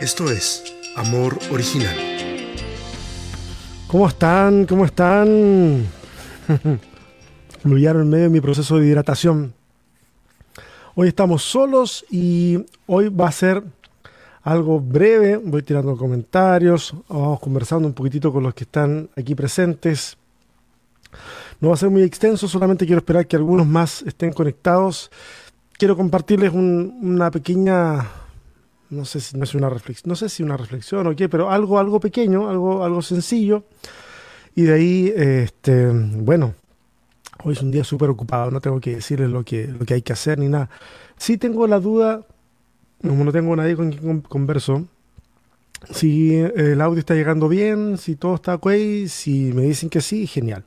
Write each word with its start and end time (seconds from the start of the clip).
Esto 0.00 0.30
es 0.30 0.64
Amor 0.96 1.38
Original. 1.52 1.94
¿Cómo 3.86 4.08
están? 4.08 4.64
¿Cómo 4.64 4.86
están? 4.86 5.26
Me 7.64 7.82
en 7.82 8.08
medio 8.08 8.22
de 8.24 8.30
mi 8.30 8.40
proceso 8.40 8.78
de 8.78 8.86
hidratación. 8.86 9.52
Hoy 10.94 11.08
estamos 11.08 11.42
solos 11.42 12.06
y 12.10 12.64
hoy 12.86 13.10
va 13.10 13.28
a 13.28 13.32
ser 13.32 13.62
algo 14.42 14.80
breve. 14.80 15.36
Voy 15.36 15.62
tirando 15.62 15.98
comentarios, 15.98 16.94
vamos 17.06 17.40
conversando 17.40 17.86
un 17.86 17.92
poquitito 17.92 18.32
con 18.32 18.42
los 18.42 18.54
que 18.54 18.64
están 18.64 19.10
aquí 19.14 19.34
presentes. 19.34 20.16
No 21.60 21.68
va 21.68 21.74
a 21.74 21.76
ser 21.78 21.90
muy 21.90 22.04
extenso, 22.04 22.48
solamente 22.48 22.86
quiero 22.86 23.00
esperar 23.00 23.26
que 23.26 23.36
algunos 23.36 23.66
más 23.66 24.00
estén 24.00 24.32
conectados. 24.32 25.10
Quiero 25.76 25.94
compartirles 25.94 26.54
una 26.54 27.30
pequeña, 27.30 28.23
no 28.90 29.04
sé 29.04 29.20
si 29.20 29.36
no 29.36 29.44
es 29.44 29.54
una 29.54 29.68
reflexión, 29.68 30.08
no 30.08 30.16
sé 30.16 30.28
si 30.28 30.42
una 30.42 30.56
reflexión 30.56 31.06
o 31.06 31.16
qué, 31.16 31.28
pero 31.28 31.50
algo, 31.50 31.78
algo 31.78 32.00
pequeño, 32.00 32.48
algo, 32.48 32.84
algo 32.84 33.02
sencillo. 33.02 33.64
Y 34.54 34.62
de 34.62 34.74
ahí, 34.74 35.12
este, 35.16 35.88
bueno, 35.88 36.54
hoy 37.42 37.54
es 37.54 37.62
un 37.62 37.70
día 37.70 37.84
súper 37.84 38.08
ocupado, 38.10 38.50
no 38.50 38.60
tengo 38.60 38.80
que 38.80 38.96
decirles 38.96 39.30
lo 39.30 39.44
que, 39.44 39.66
lo 39.66 39.84
que 39.84 39.94
hay 39.94 40.02
que 40.02 40.12
hacer 40.12 40.38
ni 40.38 40.48
nada. 40.48 40.70
Sí 41.16 41.36
tengo 41.38 41.66
la 41.66 41.80
duda, 41.80 42.22
como 43.02 43.24
no 43.24 43.32
tengo 43.32 43.56
nadie 43.56 43.76
con 43.76 43.90
quien 43.90 44.20
converso, 44.20 44.86
si 45.90 46.36
el 46.36 46.80
audio 46.80 47.00
está 47.00 47.14
llegando 47.14 47.48
bien, 47.48 47.98
si 47.98 48.16
todo 48.16 48.36
está 48.36 48.54
ok, 48.54 48.70
si 49.08 49.52
me 49.52 49.62
dicen 49.62 49.90
que 49.90 50.00
sí, 50.00 50.26
genial 50.26 50.64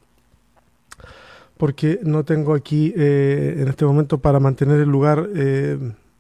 porque 1.58 2.00
no 2.04 2.24
tengo 2.24 2.54
aquí 2.54 2.94
eh, 2.96 3.58
en 3.60 3.68
este 3.68 3.86
momento 3.86 4.20
para 4.20 4.40
mantener 4.40 4.80
el 4.80 4.90
lugar 4.90 5.28
eh, 5.36 5.78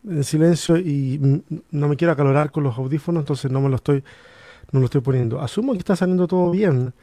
en 0.09 0.23
silencio 0.23 0.77
y 0.77 1.43
no 1.71 1.87
me 1.87 1.95
quiero 1.95 2.13
acalorar 2.13 2.51
con 2.51 2.63
los 2.63 2.77
audífonos, 2.77 3.21
entonces 3.21 3.51
no 3.51 3.61
me 3.61 3.69
lo 3.69 3.75
estoy, 3.75 4.03
no 4.71 4.79
lo 4.79 4.85
estoy 4.85 5.01
poniendo. 5.01 5.41
Asumo 5.41 5.73
que 5.73 5.79
está 5.79 5.95
saliendo 5.95 6.27
todo 6.27 6.51
bien, 6.51 6.93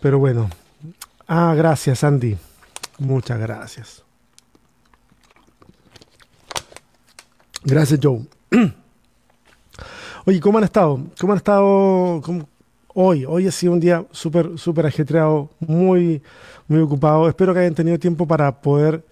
pero 0.00 0.18
bueno. 0.18 0.48
Ah, 1.26 1.54
gracias, 1.56 2.04
Andy. 2.04 2.36
Muchas 2.98 3.38
gracias. 3.38 4.04
Gracias, 7.64 8.00
Joe. 8.02 8.20
Oye, 10.26 10.40
¿cómo 10.40 10.58
han 10.58 10.64
estado? 10.64 11.00
¿Cómo 11.18 11.32
han 11.32 11.38
estado? 11.38 12.22
Hoy, 12.94 13.24
hoy 13.24 13.48
ha 13.48 13.50
sido 13.50 13.72
un 13.72 13.80
día 13.80 14.04
súper, 14.12 14.58
súper 14.58 14.86
ajetreado, 14.86 15.50
muy, 15.60 16.22
muy 16.68 16.80
ocupado. 16.80 17.28
Espero 17.28 17.52
que 17.52 17.60
hayan 17.60 17.74
tenido 17.74 17.98
tiempo 17.98 18.26
para 18.26 18.60
poder 18.60 19.04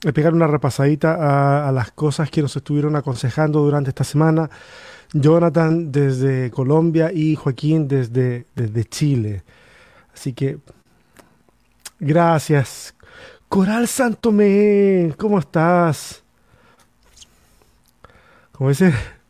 pegar 0.00 0.32
una 0.32 0.46
repasadita 0.46 1.68
a, 1.68 1.72
las 1.72 1.90
cosas 1.92 2.30
que 2.30 2.42
nos 2.42 2.56
estuvieron 2.56 2.96
aconsejando 2.96 3.60
durante 3.60 3.90
esta 3.90 4.04
semana. 4.04 4.48
Jonathan 5.12 5.92
desde 5.92 6.50
Colombia 6.50 7.12
y 7.12 7.34
Joaquín 7.34 7.88
desde, 7.88 8.46
desde 8.54 8.84
Chile. 8.84 9.42
Así 10.14 10.32
que, 10.32 10.58
gracias. 11.98 12.94
Coral 13.48 13.88
Santomé, 13.88 15.12
¿cómo 15.18 15.38
estás? 15.38 16.22
¿Cómo 18.52 18.70
dice? 18.70 18.92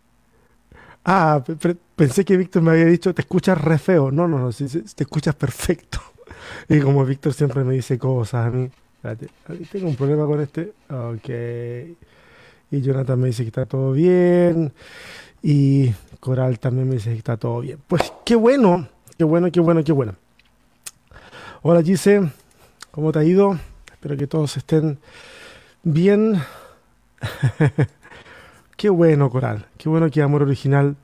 Ah, 1.03 1.43
pensé 1.97 2.27
que 2.27 2.37
Víctor 2.37 2.61
me 2.61 2.73
había 2.73 2.85
dicho, 2.85 3.15
te 3.15 3.23
escuchas 3.23 3.59
re 3.59 3.79
feo. 3.79 4.11
No, 4.11 4.29
no, 4.29 4.39
no, 4.39 4.51
te 4.53 5.03
escuchas 5.03 5.35
perfecto. 5.35 5.99
Y 6.69 6.79
como 6.81 7.05
Víctor 7.07 7.33
siempre 7.33 7.65
me 7.65 7.73
dice 7.75 7.99
cosas 7.99 8.47
a 8.47 8.51
mí, 8.51 8.71
tengo 9.71 9.89
un 9.89 9.97
problema 9.97 10.27
con 10.27 10.41
este. 10.41 10.73
Ok. 10.91 11.29
Y 12.71 12.81
Jonathan 12.81 13.19
me 13.21 13.29
dice 13.29 13.43
que 13.43 13.49
está 13.49 13.67
todo 13.67 13.93
bien. 13.93 14.73
Y 15.43 15.93
Coral 16.21 16.59
también 16.59 16.89
me 16.89 16.97
dice 16.97 17.11
que 17.11 17.19
está 17.19 17.37
todo 17.37 17.61
bien. 17.61 17.79
Pues 17.87 18.13
qué 18.25 18.37
bueno, 18.37 18.89
qué 19.17 19.25
bueno, 19.25 19.51
qué 19.51 19.61
bueno, 19.61 19.83
qué 19.83 19.93
bueno. 19.93 20.15
Hola 21.63 21.83
Gise, 21.83 22.31
¿cómo 22.91 23.13
te 23.13 23.19
ha 23.19 23.25
ido? 23.25 23.59
Espero 23.93 24.17
que 24.17 24.27
todos 24.27 24.57
estén 24.57 24.99
bien. 25.83 26.41
Qué 28.81 28.89
bueno, 28.89 29.29
Coral. 29.29 29.67
Qué 29.77 29.91
bueno 29.91 30.11
que 30.11 30.23
Amor 30.23 30.43
Original 30.43 30.97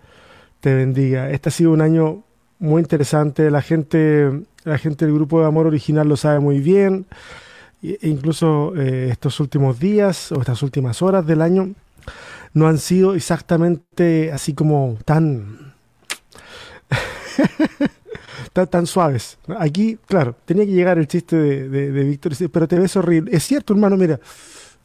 te 0.60 0.75
bendiga. 0.75 1.31
Este 1.31 1.50
ha 1.50 1.53
sido 1.53 1.72
un 1.72 1.82
año 1.82 2.22
muy 2.59 2.81
interesante. 2.81 3.50
La 3.50 3.60
gente, 3.60 4.31
la 4.65 4.78
gente 4.78 5.04
del 5.04 5.15
grupo 5.15 5.41
de 5.41 5.47
Amor 5.47 5.66
Original 5.66 6.09
lo 6.09 6.16
sabe 6.16 6.41
muy 6.41 6.60
bien. 6.60 7.04
E 7.82 8.09
incluso 8.09 8.75
eh, 8.76 9.09
estos 9.10 9.38
últimos 9.41 9.78
días 9.78 10.32
o 10.32 10.41
estas 10.41 10.62
últimas 10.62 11.03
horas 11.03 11.26
del 11.26 11.42
año 11.42 11.75
no 12.54 12.69
han 12.69 12.78
sido 12.78 13.14
exactamente 13.14 14.32
así 14.32 14.54
como 14.54 14.97
tan 15.04 15.75
tan, 18.70 18.86
suaves. 18.86 19.38
Aquí, 19.59 19.98
claro, 20.06 20.34
tenía 20.44 20.65
que 20.65 20.72
llegar 20.72 20.98
el 20.98 21.06
chiste 21.06 21.36
de, 21.36 22.04
Víctor, 22.04 22.32
pero 22.50 22.66
te 22.66 22.78
ves 22.78 22.97
horrible. 22.97 23.36
Es 23.36 23.44
cierto, 23.44 23.75
hermano, 23.75 23.97
mira, 23.97 24.19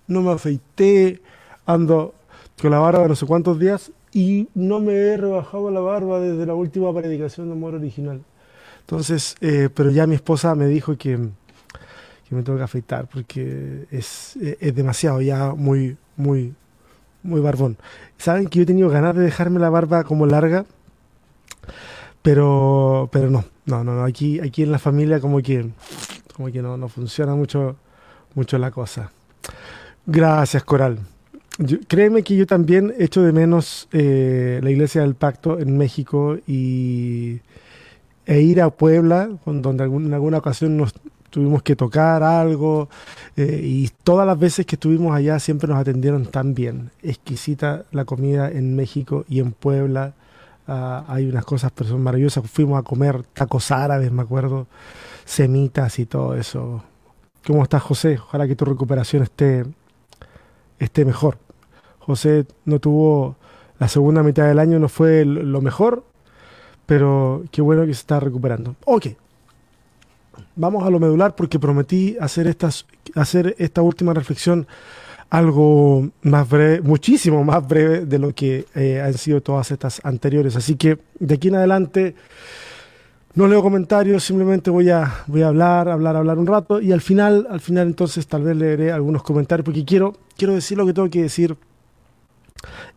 no 0.07 0.22
me 0.22 0.31
afeité, 0.31 1.22
ando 1.66 2.13
con 2.62 2.72
la 2.72 2.80
barba 2.80 3.07
no 3.07 3.16
sé 3.16 3.25
cuántos 3.25 3.57
días 3.57 3.91
y 4.12 4.50
no 4.53 4.80
me 4.80 4.94
he 4.94 5.18
rebajado 5.18 5.72
la 5.72 5.80
barba 5.80 6.19
desde 6.19 6.46
la 6.46 6.53
última 6.53 6.94
predicación 6.94 7.47
de 7.47 7.53
amor 7.53 7.75
original. 7.75 8.22
Entonces, 8.81 9.35
eh, 9.41 9.69
pero 9.74 9.90
ya 9.90 10.06
mi 10.06 10.16
esposa 10.16 10.53
me 10.53 10.68
dijo 10.68 10.97
que, 10.97 11.30
que 12.31 12.36
me 12.38 12.44
tengo 12.44 12.58
que 12.58 12.64
afeitar 12.64 13.08
porque 13.08 13.88
es, 13.92 14.38
eh, 14.38 14.58
es, 14.62 14.74
demasiado, 14.74 15.22
ya 15.22 15.53
muy, 15.53 15.97
muy, 16.16 16.53
muy 17.24 17.42
barbón. 17.42 17.75
Saben 18.18 18.47
que 18.47 18.59
yo 18.59 18.64
he 18.64 18.66
tenido 18.66 18.88
ganas 18.88 19.18
de 19.18 19.22
dejarme 19.22 19.59
la 19.59 19.69
barba 19.69 20.06
como 20.06 20.25
larga, 20.25 20.66
pero, 22.22 23.09
pero 23.12 23.30
no, 23.30 23.44
no, 23.66 23.84
no, 23.84 24.02
aquí, 24.06 24.40
aquí 24.40 24.64
en 24.64 24.72
la 24.72 24.80
familia 24.80 25.19
como 25.19 25.42
que, 25.42 25.72
como 26.34 26.50
que 26.50 26.62
no, 26.62 26.78
no 26.78 26.88
funciona 26.88 27.36
mucho, 27.36 27.75
mucho 28.34 28.58
la 28.58 28.72
cosa. 28.72 29.12
Gracias, 30.06 30.63
Coral 30.63 31.00
créeme 31.88 32.24
que 32.24 32.38
yo 32.38 32.48
también 32.48 32.94
echo 32.98 33.22
de 33.22 33.34
menos 33.34 33.88
eh, 33.92 34.62
la 34.63 34.72
Iglesia 34.72 35.02
del 35.02 35.13
Pacto 35.13 35.59
en 35.59 35.78
México 35.78 36.38
y, 36.48 37.42
e 38.25 38.42
ir 38.42 38.62
a 38.62 38.69
Puebla, 38.69 39.30
donde 39.46 39.84
en 39.84 40.13
alguna 40.13 40.38
ocasión 40.38 40.78
nos 40.78 40.94
tuvimos 41.31 41.64
que 41.64 41.75
tocar 41.75 42.22
algo 42.22 42.90
eh, 43.36 43.62
y 43.64 43.90
todas 44.03 44.28
las 44.28 44.38
veces 44.38 44.66
que 44.66 44.75
estuvimos 44.75 45.16
allá 45.16 45.40
siempre 45.40 45.68
nos 45.68 45.80
atendieron 45.80 46.28
tan 46.28 46.53
bien. 46.53 46.92
Exquisita 47.02 47.86
la 47.92 48.06
comida 48.06 48.52
en 48.52 48.75
México 48.75 49.25
y 49.28 49.40
en 49.40 49.53
Puebla. 49.53 50.14
Ah, 50.68 51.06
hay 51.08 51.28
unas 51.28 51.46
cosas 51.46 51.72
pero 51.74 51.90
son 51.90 52.03
maravillosas. 52.03 52.47
Fuimos 52.50 52.80
a 52.80 52.84
comer 52.84 53.24
tacos 53.24 53.72
árabes, 53.72 54.12
me 54.12 54.22
acuerdo, 54.22 54.68
semitas 55.25 55.97
y 55.97 56.06
todo 56.06 56.36
eso. 56.36 56.84
¿Cómo 57.48 57.63
estás, 57.63 57.81
José? 57.81 58.19
Ojalá 58.22 58.48
que 58.48 58.56
tu 58.56 58.66
recuperación 58.66 59.24
esté, 59.24 59.66
esté 60.78 61.06
mejor. 61.06 61.40
José 62.00 62.46
no 62.66 62.80
tuvo 62.80 63.38
la 63.80 63.88
segunda 63.88 64.22
mitad 64.22 64.46
del 64.46 64.59
año, 64.59 64.78
no 64.78 64.90
fue 64.90 65.25
lo 65.25 65.62
mejor, 65.62 66.03
pero 66.86 67.44
qué 67.52 67.62
bueno 67.62 67.81
que 67.86 67.94
se 67.94 68.02
está 68.02 68.19
recuperando. 68.19 68.75
Ok, 68.86 69.08
vamos 70.56 70.86
a 70.86 70.90
lo 70.90 71.00
medular 71.00 71.36
porque 71.36 71.59
prometí 71.59 72.18
hacer, 72.19 72.47
estas, 72.47 72.86
hacer 73.16 73.56
esta 73.58 73.81
última 73.81 74.14
reflexión 74.14 74.68
algo 75.30 76.09
más 76.24 76.50
breve, 76.50 76.81
muchísimo 76.81 77.44
más 77.44 77.66
breve 77.66 78.06
de 78.06 78.19
lo 78.19 78.36
que 78.36 78.66
eh, 78.75 79.02
han 79.02 79.14
sido 79.14 79.42
todas 79.42 79.72
estas 79.72 80.02
anteriores. 80.03 80.56
Así 80.56 80.75
que 80.75 81.00
de 81.19 81.36
aquí 81.36 81.47
en 81.47 81.56
adelante 81.56 82.16
no 83.34 83.47
leo 83.47 83.62
comentarios, 83.62 84.25
simplemente 84.25 84.69
voy 84.69 84.90
a, 84.90 85.24
voy 85.28 85.42
a 85.42 85.47
hablar, 85.47 85.88
hablar, 85.88 86.18
hablar 86.18 86.38
un 86.38 86.48
rato 86.48 86.81
y 86.81 86.92
al 86.92 87.00
final, 87.00 87.48
al 87.50 87.62
final 87.62 87.88
entonces 87.88 88.28
tal 88.28 88.44
vez 88.44 88.58
leeré 88.58 88.92
algunos 88.92 89.24
comentarios 89.24 89.63
porque 89.63 89.86
quiero, 89.86 90.18
quiero 90.36 90.53
decir 90.53 90.78
lo 90.78 90.86
que 90.86 90.94
tengo 90.94 91.09
que 91.09 91.22
decir 91.22 91.56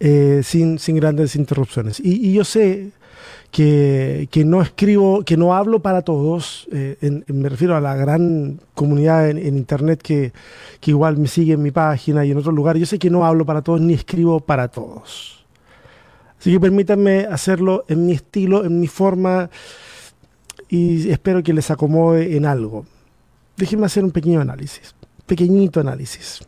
eh, 0.01 0.41
sin, 0.43 0.81
sin 0.81 0.97
grandes 0.97 1.37
interrupciones. 1.37 2.01
Y, 2.01 2.33
yo 2.33 2.45
sé 2.45 2.91
que, 3.55 4.43
no 4.45 4.63
escribo, 4.63 5.23
que 5.23 5.37
no 5.37 5.55
hablo 5.55 5.81
para 5.81 6.03
todos, 6.03 6.67
eh, 6.73 7.23
me 7.29 7.49
refiero 7.49 7.77
a 7.77 7.81
la 7.81 7.95
gran 7.95 8.59
comunidad 8.75 9.31
en, 9.31 9.39
Internet 9.39 10.03
que, 10.03 10.33
que, 10.81 10.91
igual 10.91 11.19
me 11.19 11.29
sigue 11.29 11.53
en 11.53 11.63
mi 11.63 11.71
página 11.71 12.25
y 12.25 12.33
en 12.33 12.39
otros 12.39 12.53
lugares, 12.53 12.81
yo 12.81 12.87
sé 12.87 12.99
que 12.99 13.11
no 13.11 13.25
hablo 13.25 13.47
para 13.47 13.63
todos 13.63 13.81
ni 13.81 13.95
escribo 13.95 14.41
para 14.41 14.67
todos. 14.67 15.47
Así 16.37 16.51
que 16.51 16.59
permítanme 16.59 17.27
hacerlo 17.31 17.85
en 17.87 18.07
mi 18.07 18.15
estilo, 18.15 18.65
en 18.65 18.81
mi 18.81 18.89
forma 18.89 19.49
y 20.69 21.09
espero 21.09 21.41
que 21.41 21.53
les 21.53 21.71
acomode 21.71 22.37
en 22.37 22.47
algo. 22.47 22.87
Déjenme 23.57 23.87
hacer 23.87 24.03
un 24.03 24.11
pequeño 24.11 24.41
análisis, 24.41 24.97
pequeñito 25.27 25.79
análisis, 25.79 26.41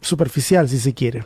superficial 0.00 0.70
si 0.70 0.78
se 0.78 0.94
quiere. 0.94 1.22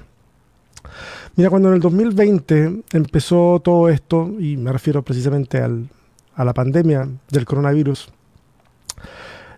Mira, 1.37 1.51
cuando 1.51 1.69
en 1.69 1.75
el 1.75 1.81
2020 1.81 2.83
empezó 2.93 3.61
todo 3.63 3.89
esto, 3.89 4.31
y 4.39 4.57
me 4.57 4.73
refiero 4.73 5.03
precisamente 5.03 5.59
al, 5.59 5.89
a 6.35 6.45
la 6.45 6.55
pandemia 6.55 7.09
del 7.31 7.45
coronavirus, 7.45 8.09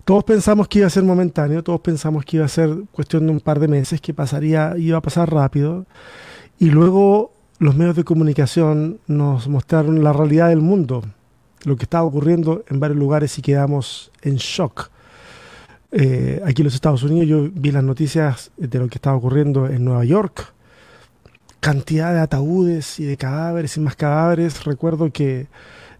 todos 0.05 0.23
pensamos 0.25 0.69
que 0.69 0.78
iba 0.78 0.87
a 0.87 0.90
ser 0.90 1.02
momentáneo, 1.02 1.64
todos 1.64 1.81
pensamos 1.81 2.25
que 2.25 2.37
iba 2.37 2.46
a 2.46 2.49
ser 2.49 2.70
cuestión 2.93 3.26
de 3.26 3.32
un 3.32 3.40
par 3.40 3.58
de 3.58 3.67
meses, 3.67 4.00
que 4.00 4.14
pasaría, 4.14 4.75
iba 4.78 4.99
a 4.99 5.02
pasar 5.02 5.32
rápido, 5.32 5.84
y 6.58 6.70
luego 6.70 7.32
los 7.58 7.75
medios 7.75 7.96
de 7.96 8.05
comunicación 8.05 9.00
nos 9.06 9.49
mostraron 9.49 10.05
la 10.05 10.12
realidad 10.12 10.49
del 10.49 10.61
mundo, 10.61 11.02
lo 11.64 11.76
que 11.76 11.84
estaba 11.84 12.05
ocurriendo 12.05 12.64
en 12.69 12.78
varios 12.81 12.99
lugares 12.99 13.37
y 13.38 13.43
quedamos 13.43 14.12
en 14.23 14.37
shock. 14.37 14.90
Eh, 15.90 16.43
aquí 16.44 16.62
en 16.62 16.67
los 16.67 16.75
Estados 16.75 17.02
Unidos 17.02 17.26
yo 17.28 17.49
vi 17.52 17.70
las 17.70 17.82
noticias 17.82 18.50
de 18.56 18.78
lo 18.78 18.88
que 18.88 18.96
estaba 18.96 19.17
ocurriendo 19.17 19.67
en 19.67 19.84
Nueva 19.84 20.05
York. 20.05 20.52
Cantidad 21.67 22.15
de 22.15 22.21
ataúdes 22.21 23.01
y 23.01 23.05
de 23.07 23.17
cadáveres 23.17 23.77
y 23.77 23.81
más 23.81 23.97
cadáveres. 23.97 24.63
Recuerdo 24.63 25.11
que 25.11 25.49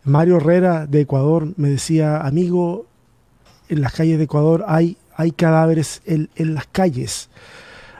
Mario 0.05 0.37
Herrera 0.37 0.87
de 0.87 1.01
Ecuador 1.01 1.55
me 1.57 1.69
decía, 1.71 2.19
amigo, 2.19 2.87
en 3.69 3.81
las 3.81 3.93
calles 3.93 4.19
de 4.19 4.25
Ecuador 4.27 4.65
hay, 4.69 4.97
hay 5.17 5.33
cadáveres 5.33 6.03
en, 6.07 6.31
en 6.37 6.55
las 6.55 6.69
calles 6.69 7.31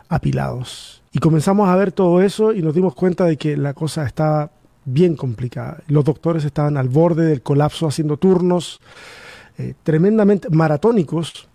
apilados. 0.09 1.03
Y 1.11 1.19
comenzamos 1.19 1.69
a 1.69 1.75
ver 1.75 1.91
todo 1.91 2.23
eso 2.23 2.53
y 2.53 2.63
nos 2.63 2.73
dimos 2.73 2.95
cuenta 2.95 3.25
de 3.25 3.37
que 3.37 3.57
la 3.57 3.75
cosa 3.75 4.07
estaba 4.07 4.53
bien 4.85 5.17
complicada. 5.17 5.83
Los 5.89 6.05
doctores 6.05 6.45
estaban 6.45 6.77
al 6.77 6.89
borde 6.89 7.25
del 7.25 7.43
colapso 7.43 7.89
haciendo 7.89 8.17
turnos 8.17 8.79
eh, 9.59 9.75
tremendamente 9.83 10.51
maratónicos. 10.51 11.49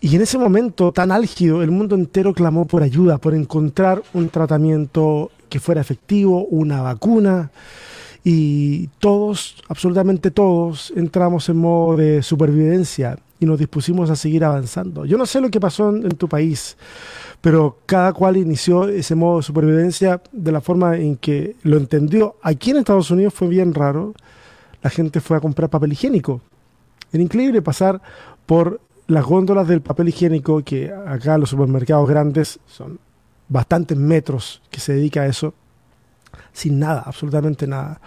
Y 0.00 0.14
en 0.14 0.22
ese 0.22 0.38
momento 0.38 0.92
tan 0.92 1.10
álgido, 1.10 1.62
el 1.62 1.70
mundo 1.70 1.94
entero 1.94 2.34
clamó 2.34 2.66
por 2.66 2.82
ayuda, 2.82 3.18
por 3.18 3.34
encontrar 3.34 4.02
un 4.12 4.28
tratamiento 4.28 5.30
que 5.48 5.58
fuera 5.60 5.80
efectivo, 5.80 6.44
una 6.46 6.82
vacuna. 6.82 7.50
Y 8.22 8.88
todos, 8.98 9.56
absolutamente 9.68 10.30
todos, 10.30 10.92
entramos 10.96 11.48
en 11.48 11.58
modo 11.58 11.96
de 11.96 12.22
supervivencia 12.22 13.18
y 13.38 13.46
nos 13.46 13.58
dispusimos 13.58 14.10
a 14.10 14.16
seguir 14.16 14.44
avanzando. 14.44 15.04
Yo 15.04 15.16
no 15.16 15.26
sé 15.26 15.40
lo 15.40 15.50
que 15.50 15.60
pasó 15.60 15.90
en, 15.90 16.08
tu 16.16 16.28
país, 16.28 16.76
pero 17.40 17.78
cada 17.86 18.12
cual 18.12 18.36
inició 18.36 18.88
ese 18.88 19.14
modo 19.14 19.38
de 19.38 19.42
supervivencia 19.44 20.20
de 20.32 20.52
la 20.52 20.60
forma 20.60 20.96
en 20.96 21.16
que 21.16 21.56
lo 21.62 21.76
entendió. 21.76 22.36
Aquí 22.42 22.70
en 22.70 22.78
Estados 22.78 23.10
Unidos 23.10 23.34
fue 23.34 23.48
bien 23.48 23.72
raro. 23.74 24.14
La 24.82 24.90
gente 24.90 25.20
fue 25.20 25.36
a 25.36 25.40
comprar 25.40 25.70
papel 25.70 25.92
higiénico. 25.92 26.40
Era 27.12 27.22
increíble 27.22 27.62
pasar 27.62 28.00
por 28.46 28.80
las 29.08 29.24
góndolas 29.24 29.68
del 29.68 29.82
papel 29.82 30.08
higiénico, 30.08 30.62
que 30.62 30.92
acá 30.92 31.38
los 31.38 31.50
supermercados 31.50 32.08
grandes 32.08 32.58
son 32.66 32.98
bastantes 33.48 33.96
metros 33.96 34.62
que 34.70 34.80
se 34.80 34.94
dedica 34.94 35.22
a 35.22 35.26
eso, 35.26 35.54
sin 36.52 36.78
nada, 36.78 37.02
absolutamente 37.06 37.66
nada. 37.66 38.00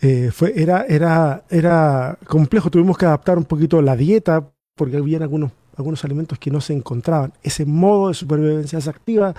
Eh, 0.00 0.30
fue, 0.32 0.52
era, 0.54 0.84
era, 0.88 1.44
era 1.48 2.18
complejo, 2.26 2.70
tuvimos 2.70 2.96
que 2.98 3.06
adaptar 3.06 3.38
un 3.38 3.44
poquito 3.44 3.82
la 3.82 3.96
dieta 3.96 4.48
porque 4.76 4.96
había 4.96 5.18
algunos, 5.18 5.52
algunos 5.76 6.04
alimentos 6.04 6.38
que 6.38 6.50
no 6.50 6.60
se 6.60 6.74
encontraban. 6.74 7.32
Ese 7.42 7.64
modo 7.64 8.08
de 8.08 8.14
supervivencia 8.14 8.80
se 8.80 8.90
activa 8.90 9.34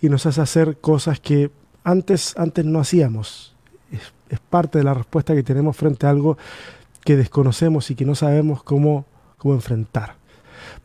y 0.00 0.08
nos 0.08 0.26
hace 0.26 0.40
hacer 0.40 0.78
cosas 0.78 1.18
que 1.18 1.50
antes, 1.82 2.34
antes 2.36 2.64
no 2.64 2.78
hacíamos. 2.80 3.56
Es, 3.90 4.12
es 4.28 4.40
parte 4.40 4.78
de 4.78 4.84
la 4.84 4.94
respuesta 4.94 5.34
que 5.34 5.42
tenemos 5.42 5.76
frente 5.76 6.06
a 6.06 6.10
algo 6.10 6.36
que 7.04 7.16
desconocemos 7.16 7.90
y 7.90 7.94
que 7.94 8.04
no 8.04 8.14
sabemos 8.14 8.62
cómo, 8.62 9.06
cómo 9.38 9.54
enfrentar. 9.54 10.16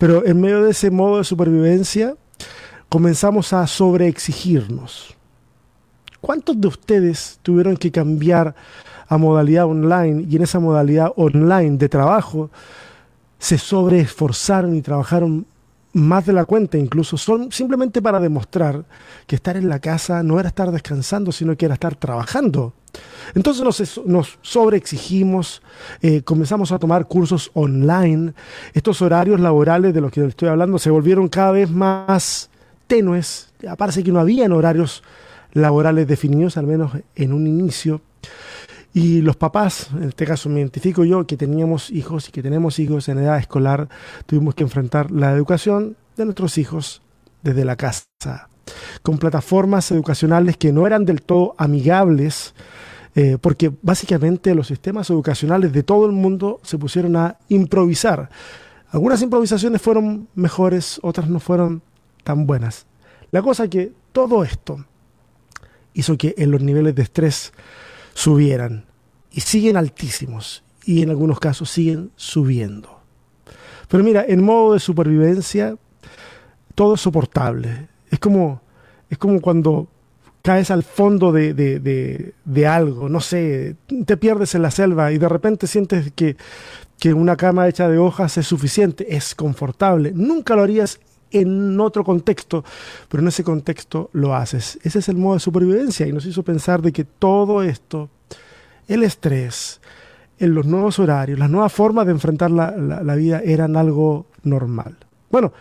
Pero 0.01 0.25
en 0.25 0.41
medio 0.41 0.63
de 0.63 0.71
ese 0.71 0.89
modo 0.89 1.19
de 1.19 1.23
supervivencia 1.23 2.15
comenzamos 2.89 3.53
a 3.53 3.67
sobreexigirnos. 3.67 5.15
¿Cuántos 6.19 6.59
de 6.59 6.69
ustedes 6.69 7.37
tuvieron 7.43 7.77
que 7.77 7.91
cambiar 7.91 8.55
a 9.07 9.17
modalidad 9.19 9.67
online 9.67 10.25
y 10.27 10.37
en 10.37 10.41
esa 10.41 10.59
modalidad 10.59 11.13
online 11.17 11.77
de 11.77 11.87
trabajo 11.87 12.49
se 13.37 13.59
sobreesforzaron 13.59 14.73
y 14.73 14.81
trabajaron 14.81 15.45
más 15.93 16.25
de 16.25 16.33
la 16.33 16.45
cuenta 16.45 16.77
incluso, 16.77 17.17
son 17.17 17.51
simplemente 17.51 18.01
para 18.01 18.19
demostrar 18.19 18.85
que 19.27 19.35
estar 19.35 19.57
en 19.57 19.69
la 19.69 19.79
casa 19.79 20.23
no 20.23 20.39
era 20.39 20.49
estar 20.49 20.71
descansando, 20.71 21.31
sino 21.31 21.55
que 21.55 21.65
era 21.65 21.73
estar 21.73 21.95
trabajando. 21.95 22.73
Entonces 23.35 23.63
nos, 23.63 24.01
nos 24.05 24.37
sobreexigimos, 24.41 25.61
eh, 26.01 26.21
comenzamos 26.23 26.71
a 26.71 26.79
tomar 26.79 27.07
cursos 27.07 27.51
online, 27.53 28.33
estos 28.73 29.01
horarios 29.01 29.39
laborales 29.39 29.93
de 29.93 30.01
los 30.01 30.11
que 30.11 30.25
estoy 30.25 30.49
hablando 30.49 30.79
se 30.79 30.89
volvieron 30.89 31.29
cada 31.29 31.51
vez 31.51 31.69
más 31.69 32.49
tenues, 32.87 33.49
parece 33.77 34.03
que 34.03 34.11
no 34.11 34.19
habían 34.19 34.51
horarios 34.51 35.03
laborales 35.53 36.07
definidos, 36.07 36.57
al 36.57 36.67
menos 36.67 36.91
en 37.15 37.33
un 37.33 37.47
inicio. 37.47 38.01
Y 38.93 39.21
los 39.21 39.37
papás, 39.37 39.89
en 39.93 40.09
este 40.09 40.25
caso 40.25 40.49
me 40.49 40.59
identifico 40.59 41.05
yo, 41.05 41.25
que 41.25 41.37
teníamos 41.37 41.89
hijos 41.91 42.27
y 42.27 42.31
que 42.31 42.43
tenemos 42.43 42.77
hijos 42.79 43.07
en 43.07 43.19
edad 43.19 43.37
escolar, 43.37 43.87
tuvimos 44.25 44.53
que 44.53 44.63
enfrentar 44.63 45.11
la 45.11 45.31
educación 45.31 45.95
de 46.17 46.25
nuestros 46.25 46.57
hijos 46.57 47.01
desde 47.41 47.63
la 47.63 47.77
casa, 47.77 48.49
con 49.01 49.17
plataformas 49.17 49.91
educacionales 49.91 50.57
que 50.57 50.73
no 50.73 50.85
eran 50.85 51.05
del 51.05 51.21
todo 51.21 51.55
amigables, 51.57 52.53
eh, 53.15 53.37
porque 53.39 53.71
básicamente 53.81 54.53
los 54.55 54.67
sistemas 54.67 55.09
educacionales 55.09 55.71
de 55.71 55.83
todo 55.83 56.05
el 56.05 56.11
mundo 56.11 56.59
se 56.63 56.77
pusieron 56.77 57.15
a 57.15 57.37
improvisar. 57.47 58.29
Algunas 58.89 59.21
improvisaciones 59.21 59.81
fueron 59.81 60.27
mejores, 60.35 60.99
otras 61.01 61.29
no 61.29 61.39
fueron 61.39 61.81
tan 62.23 62.45
buenas. 62.45 62.85
La 63.31 63.41
cosa 63.41 63.69
que 63.69 63.93
todo 64.11 64.43
esto 64.43 64.85
hizo 65.93 66.17
que 66.17 66.35
en 66.37 66.51
los 66.51 66.61
niveles 66.61 66.95
de 66.95 67.03
estrés 67.03 67.53
subieran 68.13 68.85
y 69.31 69.41
siguen 69.41 69.77
altísimos 69.77 70.63
y 70.85 71.01
en 71.01 71.09
algunos 71.09 71.39
casos 71.39 71.69
siguen 71.69 72.11
subiendo. 72.15 72.99
Pero 73.87 74.03
mira, 74.03 74.25
en 74.27 74.43
modo 74.43 74.73
de 74.73 74.79
supervivencia 74.79 75.75
todo 76.75 76.95
es 76.95 77.01
soportable. 77.01 77.89
Es 78.09 78.19
como, 78.19 78.61
es 79.09 79.17
como 79.17 79.41
cuando 79.41 79.87
caes 80.41 80.71
al 80.71 80.83
fondo 80.83 81.31
de, 81.31 81.53
de, 81.53 82.33
de, 82.43 82.67
algo, 82.67 83.09
no 83.09 83.21
sé, 83.21 83.75
te 84.05 84.17
pierdes 84.17 84.55
en 84.55 84.63
la 84.63 84.71
selva 84.71 85.11
y 85.11 85.17
de 85.17 85.29
repente 85.29 85.67
sientes 85.67 86.11
que, 86.13 86.35
que 86.97 87.13
una 87.13 87.37
cama 87.37 87.67
hecha 87.67 87.87
de 87.87 87.99
hojas 87.99 88.37
es 88.37 88.47
suficiente, 88.47 89.15
es 89.15 89.35
confortable. 89.35 90.11
Nunca 90.15 90.55
lo 90.55 90.63
harías 90.63 90.99
en 91.31 91.79
otro 91.79 92.03
contexto, 92.03 92.63
pero 93.09 93.21
en 93.21 93.27
ese 93.27 93.43
contexto 93.43 94.09
lo 94.13 94.35
haces. 94.35 94.79
Ese 94.83 94.99
es 94.99 95.09
el 95.09 95.17
modo 95.17 95.35
de 95.35 95.39
supervivencia 95.39 96.07
y 96.07 96.11
nos 96.11 96.25
hizo 96.25 96.43
pensar 96.43 96.81
de 96.81 96.91
que 96.91 97.03
todo 97.03 97.63
esto, 97.63 98.09
el 98.87 99.03
estrés, 99.03 99.81
en 100.41 100.55
los 100.55 100.65
nuevos 100.65 100.97
horarios, 100.97 101.37
las 101.37 101.49
nuevas 101.49 101.71
formas 101.71 102.07
de 102.07 102.13
enfrentar 102.13 102.49
la, 102.49 102.71
la, 102.71 103.15
vida 103.15 103.41
eran 103.45 103.77
algo 103.77 104.25
normal. 104.43 104.97
Bueno, 105.29 105.53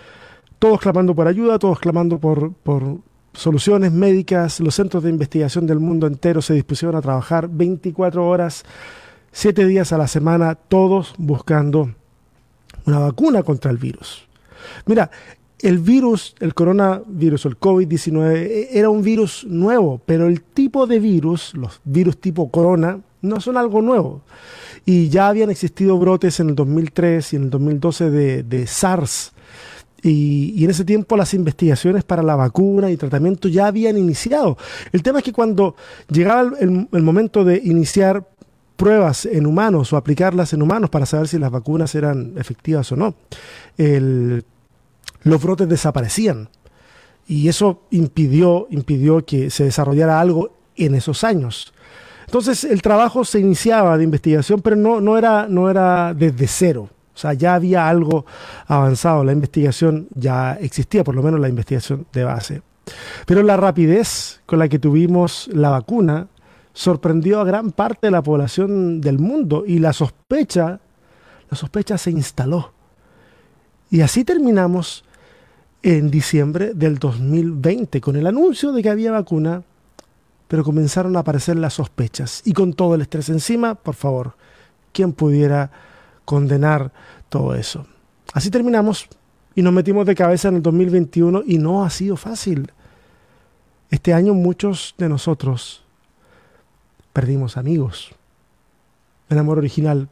todos 0.59 0.81
clamando 0.81 1.15
por 1.15 1.29
ayuda, 1.29 1.59
todos 1.59 1.79
clamando 1.79 2.19
por, 2.19 2.55
por 2.55 2.99
soluciones 3.35 3.93
médicas, 3.93 4.59
los 4.61 4.75
centros 4.75 5.03
de 5.03 5.11
investigación 5.11 5.67
del 5.67 5.81
mundo 5.81 6.07
entero 6.07 6.41
se 6.41 6.55
dispusieron 6.55 6.97
a 6.97 7.03
trabajar 7.03 7.49
24 7.49 8.27
horas, 8.27 8.65
7 9.33 9.67
días 9.67 9.93
a 9.93 9.99
la 9.99 10.09
semana, 10.09 10.55
todos 10.55 11.15
buscando 11.19 11.95
una 12.87 12.99
vacuna 13.01 13.43
contra 13.43 13.71
el 13.71 13.77
virus. 13.77 14.27
Mira, 14.87 15.11
el 15.63 15.79
virus, 15.79 16.35
el 16.41 16.55
coronavirus, 16.55 17.47
el 17.47 17.59
COVID-19, 17.59 18.37
e, 18.37 18.79
era 18.79 18.89
un 18.89 19.03
virus 19.03 19.45
nuevo, 19.45 20.01
pero 20.05 20.27
el 20.27 20.43
tipo 20.43 20.87
de 20.87 20.99
virus, 20.99 21.55
los 21.55 21.81
virus 21.85 22.19
tipo 22.19 22.51
corona, 22.51 23.01
no 23.23 23.41
son 23.41 23.57
algo 23.57 23.83
nuevo. 23.83 24.23
Y 24.87 25.09
ya 25.09 25.29
habían 25.29 25.51
existido 25.51 25.99
brotes 25.99 26.41
en 26.41 26.51
el 26.51 26.55
2003 26.55 27.33
y 27.33 27.37
en 27.37 27.43
el 27.45 27.51
2012 27.51 28.11
de, 28.11 28.67
SARS. 28.67 29.33
Y, 30.03 30.65
en 30.65 30.71
ese 30.71 30.87
tiempo 30.87 31.17
las 31.17 31.35
investigaciones 31.35 32.05
para 32.05 32.23
la 32.23 32.35
vacuna 32.35 32.91
y 32.91 32.97
tratamiento 32.97 33.49
ya 33.49 33.67
habían 33.67 33.99
iniciado. 33.99 34.57
El 34.93 35.03
tema 35.03 35.19
es 35.19 35.25
que 35.25 35.33
cuando 35.33 35.77
llegaba 36.09 36.53
el, 36.59 36.89
el 36.91 37.03
momento 37.03 37.45
de 37.45 37.61
iniciar 37.63 38.27
pruebas 38.77 39.27
en 39.27 39.45
humanos 39.45 39.93
o 39.93 39.99
aplicarlas 39.99 40.55
en 40.55 40.63
humanos 40.63 40.89
para 40.89 41.05
saber 41.05 41.29
si 41.29 41.39
las 41.39 41.51
vacunas 41.51 41.95
eran 41.95 42.33
efectivas 42.39 42.91
o 42.93 42.97
no, 42.97 43.15
el 43.77 44.43
los 45.23 45.43
brotes 45.43 45.69
desaparecían. 45.69 46.49
Y 47.27 47.49
eso 47.49 47.83
impidió, 47.91 48.67
impidió 48.71 49.25
que 49.25 49.51
se 49.51 49.65
desarrollara 49.65 50.21
algo 50.21 50.57
en 50.77 50.95
esos 50.95 51.25
años. 51.25 51.73
Entonces 52.27 52.65
el 52.65 52.83
trabajo 52.83 53.25
se 53.25 53.41
iniciaba 53.41 53.99
de 53.99 54.05
investigación, 54.05 54.61
pero 54.61 54.77
no, 54.77 55.01
no, 55.01 55.19
era, 55.19 55.47
no 55.49 55.69
era 55.71 56.15
desde 56.15 56.47
cero. 56.47 56.89
O 57.15 57.19
sea, 57.19 57.35
ya 57.35 57.55
había 57.55 57.89
algo 57.89 58.25
avanzado, 58.67 59.25
la 59.25 59.33
investigación 59.33 60.09
ya 60.15 60.55
existía, 60.55 61.05
por 61.05 61.15
lo 61.15 61.23
menos 61.23 61.41
la 61.41 61.49
investigación 61.49 62.07
de 62.13 62.25
base. 62.25 62.63
Pero 63.27 63.43
la 63.43 63.57
rapidez 63.57 64.41
con 64.47 64.59
la 64.59 64.69
que 64.69 64.79
tuvimos 64.79 65.51
la 65.53 65.71
vacuna 65.71 66.29
sorprendió 66.73 67.41
a 67.41 67.45
gran 67.45 67.73
parte 67.73 68.07
de 68.07 68.13
la 68.13 68.23
población 68.23 69.01
del 69.01 69.19
mundo 69.19 69.65
y 69.67 69.81
la 69.81 69.93
sospecha, 69.93 70.81
la 71.51 71.57
sospecha 71.57 71.99
se 71.99 72.11
instaló. 72.11 72.73
Y 73.91 74.03
así 74.03 74.25
terminamos 74.25 75.05
en 75.83 76.11
diciembre 76.11 76.75
del 76.75 76.99
2020 76.99 78.01
con 78.01 78.17
el 78.17 78.27
anuncio 78.27 78.73
de 78.73 78.83
que 78.83 78.91
había 78.91 79.13
vacuna, 79.13 79.63
pero 80.49 80.65
comenzaron 80.65 81.17
a 81.17 81.21
aparecer 81.21 81.57
las 81.57 81.75
sospechas. 81.75 82.43
Y 82.45 82.53
con 82.53 82.75
todo 82.75 82.95
el 82.95 83.03
estrés 83.03 83.29
encima, 83.29 83.75
por 83.75 83.95
favor, 83.95 84.35
¿quién 84.93 85.13
pudiera 85.13 85.71
condenar 86.25 86.93
todo 87.29 87.55
eso? 87.55 87.87
Así 88.33 88.51
terminamos 88.51 89.09
y 89.55 89.63
nos 89.63 89.73
metimos 89.73 90.07
de 90.07 90.15
cabeza 90.15 90.49
en 90.49 90.57
el 90.57 90.63
2021 90.63 91.43
y 91.47 91.59
no 91.59 91.85
ha 91.85 91.91
sido 91.91 92.17
fácil. 92.17 92.73
Este 93.91 94.15
año 94.15 94.35
muchos 94.35 94.95
de 94.99 95.09
nosotros 95.09 95.83
perdimos 97.13 97.57
amigos. 97.57 98.15
En 99.29 99.39
amor 99.39 99.59
original 99.59 100.09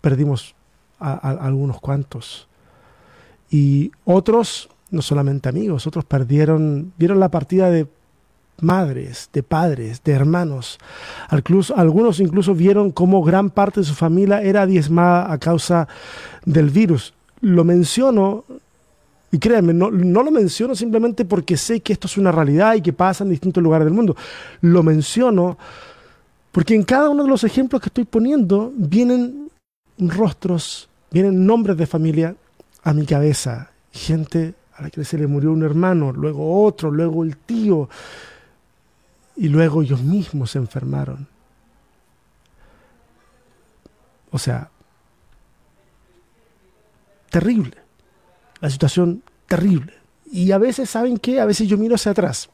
perdimos 0.00 0.54
a, 0.98 1.14
algunos 1.30 1.80
cuantos. 1.80 2.48
Y 3.52 3.92
otros, 4.06 4.70
no 4.90 5.02
solamente 5.02 5.50
amigos, 5.50 5.86
otros 5.86 6.06
perdieron, 6.06 6.94
vieron 6.96 7.20
la 7.20 7.30
partida 7.30 7.70
de 7.70 7.86
madres, 8.62 9.28
de 9.30 9.42
padres, 9.42 10.02
de 10.02 10.12
hermanos. 10.12 10.78
algunos 11.76 12.18
incluso 12.20 12.54
vieron 12.54 12.90
cómo 12.92 13.22
gran 13.22 13.50
parte 13.50 13.80
de 13.80 13.86
su 13.86 13.94
familia 13.94 14.40
era 14.40 14.64
diezmada 14.64 15.30
a 15.30 15.36
causa 15.36 15.86
del 16.46 16.70
virus. 16.70 17.12
Lo 17.42 17.62
menciono, 17.62 18.44
y 19.30 19.38
créanme, 19.38 19.74
no, 19.74 19.90
no, 19.90 20.22
lo 20.22 20.30
menciono 20.30 20.74
simplemente 20.74 21.26
porque 21.26 21.58
sé 21.58 21.80
que 21.80 21.92
esto 21.92 22.06
es 22.06 22.16
una 22.16 22.32
realidad 22.32 22.74
y 22.74 22.80
que 22.80 22.94
pasa 22.94 23.22
en 23.22 23.30
distintos 23.30 23.62
lugares 23.62 23.84
del 23.84 23.94
mundo. 23.94 24.16
Lo 24.62 24.82
menciono 24.82 25.58
porque 26.52 26.74
en 26.74 26.84
cada 26.84 27.10
uno 27.10 27.24
de 27.24 27.28
los 27.28 27.44
ejemplos 27.44 27.82
que 27.82 27.88
estoy 27.88 28.04
poniendo 28.04 28.72
vienen 28.74 29.50
rostros, 29.98 30.88
vienen 31.10 31.44
nombres 31.44 31.76
de 31.76 31.86
familia 31.86 32.34
a 32.82 32.92
mi 32.92 33.06
cabeza. 33.06 33.70
Gente 33.92 34.54
a 34.74 34.82
la 34.82 34.90
que 34.90 35.04
se 35.04 35.18
le 35.18 35.26
murió 35.26 35.52
un 35.52 35.62
hermano, 35.62 36.12
luego 36.12 36.64
otro, 36.64 36.90
luego 36.90 37.24
el 37.24 37.36
tío, 37.36 37.88
y 39.36 39.48
luego 39.48 39.82
ellos 39.82 40.02
mismos 40.02 40.50
se 40.50 40.58
enfermaron. 40.58 41.26
O 44.30 44.38
sea, 44.38 44.70
terrible. 47.30 47.76
La 48.60 48.70
situación 48.70 49.22
terrible. 49.46 49.92
Y 50.30 50.52
a 50.52 50.58
veces, 50.58 50.88
¿saben 50.88 51.18
qué? 51.18 51.40
A 51.40 51.44
veces 51.44 51.68
yo 51.68 51.76
miro 51.76 51.96
hacia 51.96 52.12
atrás, 52.12 52.48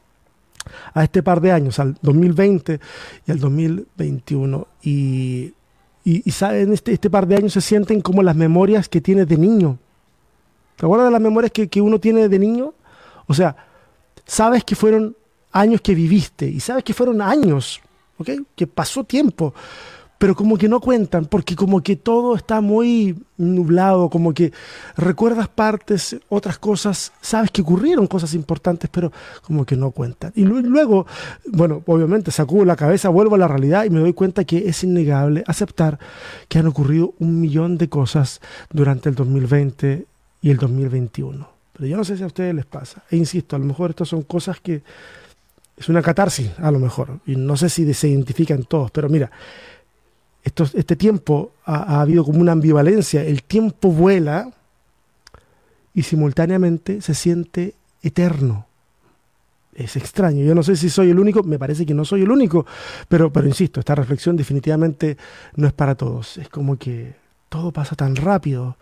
a 0.93 1.03
este 1.03 1.23
par 1.23 1.39
de 1.39 1.51
años, 1.51 1.79
al 1.79 1.97
2020 2.01 2.79
y 3.25 3.31
al 3.31 3.39
2021, 3.39 4.67
y, 4.83 5.53
y, 6.03 6.31
saben, 6.31 6.73
este, 6.73 6.91
este 6.91 7.09
par 7.09 7.25
de 7.27 7.37
años 7.37 7.53
se 7.53 7.61
sienten 7.61 8.01
como 8.01 8.23
las 8.23 8.35
memorias 8.35 8.89
que 8.89 8.99
tienes 8.99 9.27
de 9.27 9.37
niño. 9.37 9.77
¿Te 10.79 10.85
acuerdas 10.85 11.07
de 11.07 11.11
las 11.11 11.21
memorias 11.21 11.51
que, 11.51 11.67
que 11.67 11.81
uno 11.81 11.99
tiene 11.99 12.29
de 12.29 12.39
niño? 12.39 12.73
O 13.27 13.33
sea, 13.33 13.53
sabes 14.25 14.63
que 14.63 14.77
fueron 14.77 15.13
años 15.51 15.81
que 15.81 15.93
viviste 15.93 16.47
y 16.47 16.61
sabes 16.61 16.85
que 16.85 16.93
fueron 16.93 17.21
años, 17.21 17.81
¿ok? 18.17 18.29
Que 18.55 18.65
pasó 18.65 19.03
tiempo, 19.03 19.53
pero 20.17 20.33
como 20.35 20.57
que 20.57 20.69
no 20.69 20.79
cuentan, 20.79 21.25
porque 21.25 21.53
como 21.53 21.83
que 21.83 21.97
todo 21.97 22.33
está 22.33 22.61
muy 22.61 23.21
nublado, 23.35 24.09
como 24.09 24.33
que 24.33 24.53
recuerdas 24.95 25.49
partes, 25.49 26.15
otras 26.29 26.57
cosas, 26.57 27.11
sabes 27.19 27.51
que 27.51 27.61
ocurrieron 27.61 28.07
cosas 28.07 28.33
importantes, 28.33 28.89
pero 28.89 29.11
como 29.41 29.65
que 29.65 29.75
no 29.75 29.91
cuentan. 29.91 30.31
Y 30.33 30.45
luego, 30.45 31.05
bueno, 31.45 31.83
obviamente 31.87 32.31
sacudo 32.31 32.63
la 32.63 32.77
cabeza, 32.77 33.09
vuelvo 33.09 33.35
a 33.35 33.39
la 33.39 33.49
realidad 33.49 33.83
y 33.83 33.89
me 33.89 33.99
doy 33.99 34.13
cuenta 34.13 34.45
que 34.45 34.69
es 34.69 34.81
innegable 34.81 35.43
aceptar 35.45 35.99
que 36.47 36.57
han 36.57 36.67
ocurrido 36.67 37.15
un 37.19 37.41
millón 37.41 37.77
de 37.77 37.89
cosas 37.89 38.39
durante 38.71 39.09
el 39.09 39.15
2020 39.15 40.07
y 40.41 40.49
el 40.49 40.57
2021. 40.57 41.49
Pero 41.73 41.87
yo 41.87 41.97
no 41.97 42.03
sé 42.03 42.17
si 42.17 42.23
a 42.23 42.27
ustedes 42.27 42.53
les 42.53 42.65
pasa. 42.65 43.03
E 43.09 43.15
insisto, 43.15 43.55
a 43.55 43.59
lo 43.59 43.65
mejor 43.65 43.91
estas 43.91 44.09
son 44.09 44.23
cosas 44.23 44.59
que 44.59 44.81
es 45.77 45.87
una 45.87 46.01
catarsis, 46.01 46.51
a 46.59 46.71
lo 46.71 46.79
mejor. 46.79 47.19
Y 47.25 47.35
no 47.35 47.55
sé 47.55 47.69
si 47.69 47.93
se 47.93 48.09
identifican 48.09 48.63
todos, 48.63 48.91
pero 48.91 49.07
mira, 49.07 49.31
este 50.43 50.95
tiempo 50.95 51.53
ha, 51.65 52.01
habido 52.01 52.23
como 52.23 52.39
una 52.39 52.51
ambivalencia. 52.51 53.23
El 53.23 53.43
tiempo 53.43 53.91
vuela 53.91 54.51
y 55.93 56.03
simultáneamente 56.03 57.01
se 57.01 57.13
siente 57.13 57.75
eterno. 58.01 58.65
Es 59.73 59.95
extraño. 59.95 60.43
Yo 60.43 60.55
no 60.55 60.63
sé 60.63 60.75
si 60.75 60.89
soy 60.89 61.11
el 61.11 61.19
único, 61.19 61.43
me 61.43 61.59
parece 61.59 61.85
que 61.85 61.93
no 61.93 62.03
soy 62.03 62.23
el 62.23 62.31
único, 62.31 62.65
pero, 63.07 63.31
pero 63.31 63.47
insisto, 63.47 63.79
esta 63.79 63.95
reflexión 63.95 64.35
definitivamente 64.35 65.17
no 65.55 65.67
es 65.67 65.73
para 65.73 65.95
todos. 65.95 66.37
Es 66.37 66.49
como 66.49 66.77
que 66.77 67.15
todo 67.47 67.71
pasa 67.71 67.95
tan 67.95 68.15
rápido, 68.15 68.75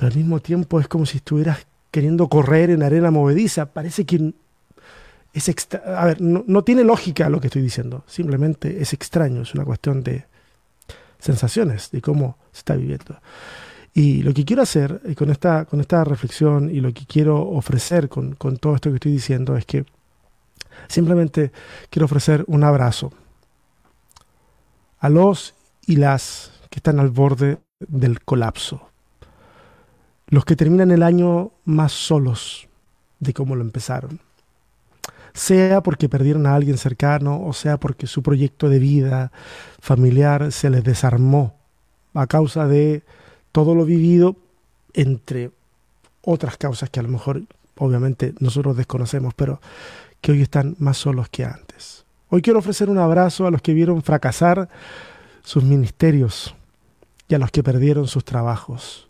pero 0.00 0.12
al 0.12 0.16
mismo 0.16 0.40
tiempo 0.40 0.80
es 0.80 0.88
como 0.88 1.04
si 1.04 1.18
estuvieras 1.18 1.66
queriendo 1.90 2.26
correr 2.26 2.70
en 2.70 2.82
arena 2.82 3.10
movediza. 3.10 3.66
Parece 3.66 4.06
que 4.06 4.32
es 5.34 5.68
a 5.84 6.06
ver, 6.06 6.22
no, 6.22 6.64
tiene 6.64 6.84
lógica 6.84 7.28
lo 7.28 7.38
que 7.38 7.48
estoy 7.48 7.60
diciendo, 7.60 8.02
simplemente 8.06 8.80
es 8.80 8.94
extraño, 8.94 9.42
es 9.42 9.52
una 9.54 9.66
cuestión 9.66 10.02
de 10.02 10.24
sensaciones, 11.18 11.90
de 11.90 12.00
cómo 12.00 12.38
se 12.50 12.60
está 12.60 12.76
viviendo. 12.76 13.20
Y 13.92 14.22
lo 14.22 14.32
que 14.32 14.46
quiero 14.46 14.62
hacer 14.62 15.02
eh, 15.04 15.14
con 15.14 15.28
esta, 15.28 15.66
con 15.66 15.82
esta 15.82 16.02
reflexión 16.02 16.74
y 16.74 16.80
lo 16.80 16.94
que 16.94 17.04
quiero 17.04 17.38
ofrecer 17.50 18.08
con, 18.08 18.36
con 18.36 18.56
todo 18.56 18.76
esto 18.76 18.88
que 18.88 18.94
estoy 18.94 19.12
diciendo 19.12 19.54
es 19.54 19.66
que 19.66 19.84
simplemente 20.88 21.52
quiero 21.90 22.06
ofrecer 22.06 22.42
un 22.46 22.64
abrazo 22.64 23.12
a 24.98 25.10
los 25.10 25.52
y 25.86 25.96
las 25.96 26.52
que 26.70 26.78
están 26.78 27.00
al 27.00 27.10
borde 27.10 27.58
del 27.80 28.24
colapso, 28.24 28.89
los 30.30 30.44
que 30.44 30.56
terminan 30.56 30.90
el 30.90 31.02
año 31.02 31.50
más 31.64 31.92
solos 31.92 32.68
de 33.18 33.34
cómo 33.34 33.54
lo 33.54 33.62
empezaron 33.62 34.20
sea 35.32 35.82
porque 35.82 36.08
perdieron 36.08 36.46
a 36.46 36.54
alguien 36.54 36.76
cercano 36.76 37.44
o 37.44 37.52
sea 37.52 37.78
porque 37.78 38.06
su 38.06 38.22
proyecto 38.22 38.68
de 38.68 38.78
vida 38.80 39.30
familiar 39.78 40.50
se 40.50 40.70
les 40.70 40.82
desarmó 40.82 41.54
a 42.14 42.26
causa 42.26 42.66
de 42.66 43.04
todo 43.52 43.74
lo 43.74 43.84
vivido 43.84 44.36
entre 44.94 45.50
otras 46.22 46.56
causas 46.56 46.90
que 46.90 47.00
a 47.00 47.02
lo 47.02 47.08
mejor 47.08 47.42
obviamente 47.80 48.34
nosotros 48.38 48.76
desconocemos, 48.76 49.34
pero 49.34 49.60
que 50.20 50.32
hoy 50.32 50.42
están 50.42 50.76
más 50.78 50.98
solos 50.98 51.28
que 51.28 51.44
antes. 51.44 52.04
Hoy 52.28 52.42
quiero 52.42 52.58
ofrecer 52.58 52.90
un 52.90 52.98
abrazo 52.98 53.46
a 53.46 53.50
los 53.50 53.62
que 53.62 53.74
vieron 53.74 54.02
fracasar 54.02 54.68
sus 55.42 55.64
ministerios 55.64 56.54
y 57.26 57.34
a 57.34 57.38
los 57.38 57.50
que 57.50 57.62
perdieron 57.62 58.06
sus 58.06 58.24
trabajos, 58.24 59.08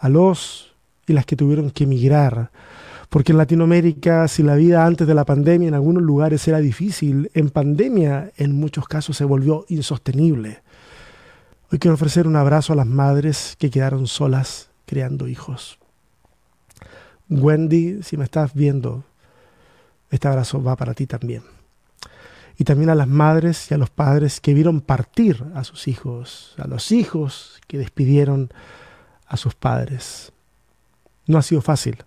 a 0.00 0.08
los 0.08 0.74
y 1.06 1.12
las 1.12 1.24
que 1.24 1.36
tuvieron 1.36 1.70
que 1.70 1.84
emigrar 1.84 2.50
porque 3.10 3.32
en 3.32 3.38
Latinoamérica, 3.38 4.28
si 4.28 4.44
la 4.44 4.54
vida 4.54 4.86
antes 4.86 5.04
de 5.06 5.14
la 5.14 5.24
pandemia 5.24 5.66
en 5.66 5.74
algunos 5.74 6.04
lugares 6.04 6.46
era 6.46 6.60
difícil, 6.60 7.28
en 7.34 7.50
pandemia 7.50 8.30
en 8.36 8.52
muchos 8.52 8.86
casos 8.86 9.16
se 9.16 9.24
volvió 9.24 9.66
insostenible. 9.68 10.62
Hoy 11.72 11.80
quiero 11.80 11.96
ofrecer 11.96 12.28
un 12.28 12.36
abrazo 12.36 12.72
a 12.72 12.76
las 12.76 12.86
madres 12.86 13.56
que 13.58 13.68
quedaron 13.68 14.06
solas 14.06 14.70
creando 14.86 15.26
hijos. 15.26 15.80
Wendy, 17.28 18.00
si 18.04 18.16
me 18.16 18.24
estás 18.24 18.54
viendo, 18.54 19.02
este 20.10 20.28
abrazo 20.28 20.62
va 20.62 20.76
para 20.76 20.94
ti 20.94 21.08
también. 21.08 21.42
Y 22.58 22.64
también 22.64 22.90
a 22.90 22.94
las 22.94 23.08
madres 23.08 23.72
y 23.72 23.74
a 23.74 23.78
los 23.78 23.90
padres 23.90 24.40
que 24.40 24.54
vieron 24.54 24.82
partir 24.82 25.44
a 25.56 25.64
sus 25.64 25.88
hijos, 25.88 26.54
a 26.58 26.68
los 26.68 26.92
hijos 26.92 27.60
que 27.66 27.78
despidieron 27.78 28.52
a 29.30 29.36
sus 29.38 29.54
padres. 29.54 30.32
No 31.26 31.38
ha 31.38 31.42
sido 31.42 31.62
fácil. 31.62 32.04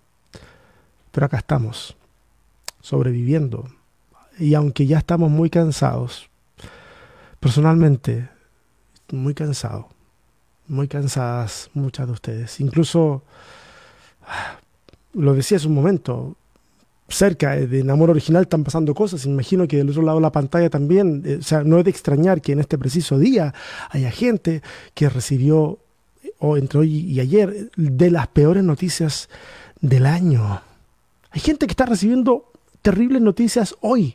Pero 1.10 1.26
acá 1.26 1.38
estamos, 1.38 1.96
sobreviviendo. 2.80 3.68
Y 4.38 4.54
aunque 4.54 4.86
ya 4.86 4.98
estamos 4.98 5.30
muy 5.30 5.50
cansados, 5.50 6.28
personalmente, 7.40 8.28
muy 9.10 9.34
cansado, 9.34 9.88
muy 10.68 10.86
cansadas 10.86 11.70
muchas 11.72 12.06
de 12.06 12.12
ustedes. 12.12 12.60
Incluso, 12.60 13.22
lo 15.14 15.34
decía 15.34 15.56
hace 15.56 15.68
un 15.68 15.74
momento, 15.74 16.36
cerca 17.08 17.56
de 17.56 17.80
Enamor 17.80 18.10
Original 18.10 18.42
están 18.42 18.64
pasando 18.64 18.94
cosas. 18.94 19.24
Imagino 19.24 19.68
que 19.68 19.78
del 19.78 19.90
otro 19.90 20.02
lado 20.02 20.18
de 20.18 20.22
la 20.22 20.32
pantalla 20.32 20.68
también, 20.68 21.22
eh, 21.24 21.38
o 21.40 21.42
sea, 21.42 21.62
no 21.64 21.78
es 21.78 21.84
de 21.84 21.90
extrañar 21.90 22.42
que 22.42 22.52
en 22.52 22.60
este 22.60 22.76
preciso 22.76 23.18
día 23.18 23.54
haya 23.90 24.10
gente 24.10 24.62
que 24.94 25.08
recibió, 25.08 25.78
o 26.44 26.58
entre 26.58 26.80
hoy 26.80 26.96
y 27.10 27.20
ayer, 27.20 27.70
de 27.76 28.10
las 28.10 28.26
peores 28.28 28.62
noticias 28.62 29.30
del 29.80 30.04
año. 30.04 30.60
Hay 31.30 31.40
gente 31.40 31.66
que 31.66 31.72
está 31.72 31.86
recibiendo 31.86 32.52
terribles 32.82 33.22
noticias 33.22 33.74
hoy, 33.80 34.14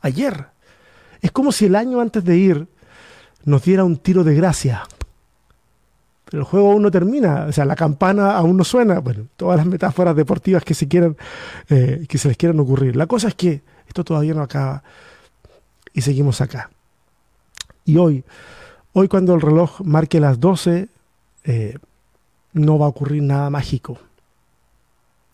ayer. 0.00 0.46
Es 1.20 1.32
como 1.32 1.50
si 1.50 1.66
el 1.66 1.74
año 1.74 2.00
antes 2.00 2.24
de 2.24 2.36
ir 2.36 2.68
nos 3.44 3.64
diera 3.64 3.84
un 3.84 3.96
tiro 3.96 4.22
de 4.22 4.34
gracia. 4.34 4.84
Pero 6.24 6.42
el 6.42 6.46
juego 6.46 6.70
aún 6.70 6.82
no 6.82 6.90
termina, 6.92 7.46
o 7.48 7.52
sea, 7.52 7.64
la 7.64 7.74
campana 7.74 8.36
aún 8.36 8.56
no 8.56 8.62
suena. 8.62 9.00
Bueno, 9.00 9.26
todas 9.36 9.56
las 9.56 9.66
metáforas 9.66 10.14
deportivas 10.14 10.62
que 10.62 10.74
se 10.74 10.86
quieran, 10.86 11.16
eh, 11.68 12.06
que 12.08 12.16
se 12.16 12.28
les 12.28 12.36
quieran 12.36 12.60
ocurrir. 12.60 12.94
La 12.94 13.08
cosa 13.08 13.26
es 13.26 13.34
que 13.34 13.62
esto 13.88 14.04
todavía 14.04 14.34
no 14.34 14.42
acaba 14.42 14.84
y 15.92 16.00
seguimos 16.02 16.40
acá. 16.40 16.70
Y 17.84 17.96
hoy, 17.96 18.22
hoy 18.92 19.08
cuando 19.08 19.34
el 19.34 19.40
reloj 19.40 19.80
marque 19.80 20.20
las 20.20 20.38
12, 20.38 20.88
eh, 21.44 21.78
no 22.52 22.78
va 22.78 22.86
a 22.86 22.88
ocurrir 22.88 23.22
nada 23.22 23.50
mágico. 23.50 23.98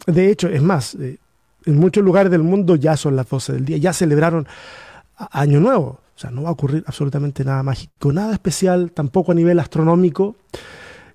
De 0.06 0.30
hecho, 0.30 0.48
es 0.48 0.62
más, 0.62 0.94
eh, 0.96 1.18
en 1.64 1.76
muchos 1.76 2.04
lugares 2.04 2.30
del 2.30 2.42
mundo 2.42 2.76
ya 2.76 2.96
son 2.96 3.16
las 3.16 3.28
12 3.28 3.54
del 3.54 3.64
día, 3.64 3.76
ya 3.78 3.92
celebraron 3.92 4.46
Año 5.16 5.60
Nuevo. 5.60 6.00
O 6.14 6.18
sea, 6.18 6.30
no 6.30 6.42
va 6.42 6.48
a 6.48 6.52
ocurrir 6.52 6.82
absolutamente 6.86 7.44
nada 7.44 7.62
mágico, 7.62 8.12
nada 8.12 8.32
especial, 8.32 8.90
tampoco 8.92 9.32
a 9.32 9.34
nivel 9.34 9.58
astronómico 9.58 10.36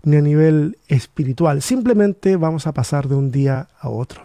ni 0.03 0.17
a 0.17 0.21
nivel 0.21 0.77
espiritual. 0.87 1.61
Simplemente 1.61 2.35
vamos 2.35 2.67
a 2.67 2.73
pasar 2.73 3.07
de 3.07 3.15
un 3.15 3.31
día 3.31 3.67
a 3.79 3.89
otro. 3.89 4.23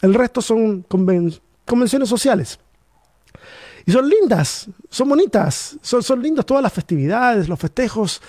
El 0.00 0.14
resto 0.14 0.40
son 0.40 0.82
convenciones 0.82 2.08
sociales. 2.08 2.58
Y 3.88 3.90
son 3.90 4.06
lindas, 4.06 4.68
son 4.90 5.08
bonitas, 5.08 5.78
son, 5.80 6.02
son 6.02 6.22
lindas 6.22 6.44
todas 6.44 6.62
las 6.62 6.74
festividades, 6.74 7.48
los 7.48 7.58
festejos. 7.58 8.20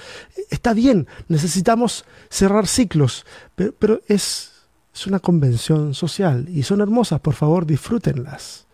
Está 0.49 0.73
bien, 0.73 1.05
necesitamos 1.27 2.05
cerrar 2.29 2.65
ciclos, 2.65 3.25
pero, 3.57 3.73
pero 3.77 3.99
es, 4.07 4.53
es 4.93 5.05
una 5.05 5.19
convención 5.19 5.93
social 5.93 6.47
y 6.47 6.63
son 6.63 6.79
hermosas, 6.79 7.19
por 7.19 7.33
favor, 7.33 7.65
disfrútenlas. 7.65 8.67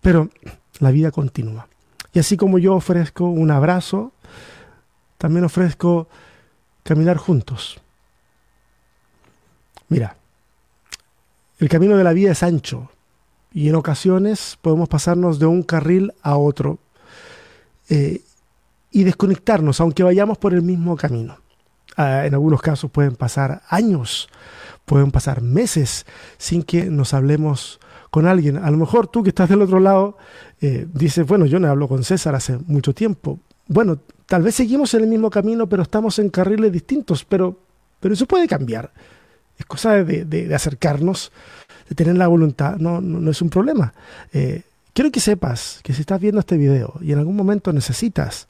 Pero 0.00 0.30
la 0.78 0.90
vida 0.92 1.10
continúa. 1.10 1.68
Y 2.14 2.20
así 2.20 2.38
como 2.38 2.58
yo 2.58 2.74
ofrezco 2.74 3.26
un 3.26 3.50
abrazo, 3.50 4.12
también 5.18 5.44
ofrezco 5.44 6.08
caminar 6.84 7.18
juntos. 7.18 7.78
Mira, 9.90 10.16
el 11.58 11.68
camino 11.68 11.98
de 11.98 12.04
la 12.04 12.14
vida 12.14 12.32
es 12.32 12.42
ancho 12.42 12.91
y 13.52 13.68
en 13.68 13.74
ocasiones 13.74 14.58
podemos 14.60 14.88
pasarnos 14.88 15.38
de 15.38 15.46
un 15.46 15.62
carril 15.62 16.12
a 16.22 16.36
otro 16.36 16.78
eh, 17.88 18.22
y 18.90 19.04
desconectarnos, 19.04 19.80
aunque 19.80 20.02
vayamos 20.02 20.38
por 20.38 20.54
el 20.54 20.62
mismo 20.62 20.96
camino. 20.96 21.38
Ah, 21.96 22.24
en 22.26 22.34
algunos 22.34 22.62
casos 22.62 22.90
pueden 22.90 23.16
pasar 23.16 23.62
años, 23.68 24.28
pueden 24.84 25.10
pasar 25.10 25.42
meses 25.42 26.06
sin 26.38 26.62
que 26.62 26.84
nos 26.86 27.12
hablemos 27.12 27.80
con 28.10 28.26
alguien. 28.26 28.56
A 28.56 28.70
lo 28.70 28.76
mejor 28.78 29.06
tú 29.08 29.22
que 29.22 29.30
estás 29.30 29.48
del 29.48 29.62
otro 29.62 29.80
lado 29.80 30.16
eh, 30.60 30.86
dices, 30.92 31.26
bueno, 31.26 31.46
yo 31.46 31.58
no 31.58 31.68
hablo 31.68 31.88
con 31.88 32.04
César 32.04 32.34
hace 32.34 32.58
mucho 32.66 32.94
tiempo. 32.94 33.40
Bueno, 33.68 33.98
tal 34.26 34.42
vez 34.42 34.54
seguimos 34.54 34.94
en 34.94 35.02
el 35.02 35.08
mismo 35.08 35.30
camino, 35.30 35.68
pero 35.68 35.82
estamos 35.82 36.18
en 36.18 36.30
carriles 36.30 36.72
distintos, 36.72 37.24
pero, 37.24 37.58
pero 38.00 38.14
eso 38.14 38.26
puede 38.26 38.48
cambiar. 38.48 38.92
Es 39.58 39.66
cosa 39.66 40.02
de, 40.02 40.54
acercarnos, 40.54 41.32
de 41.88 41.94
tener 41.94 42.16
la 42.16 42.28
voluntad, 42.28 42.76
no, 42.76 43.00
no, 43.00 43.30
es 43.30 43.42
un 43.42 43.50
problema. 43.50 43.92
Eh, 44.32 44.62
quiero 44.92 45.10
que 45.10 45.20
sepas 45.20 45.80
que 45.82 45.92
si 45.92 46.00
estás 46.00 46.20
viendo 46.20 46.40
este 46.40 46.56
video 46.56 46.94
y 47.00 47.12
en 47.12 47.18
algún 47.18 47.36
momento 47.36 47.72
necesitas 47.72 48.48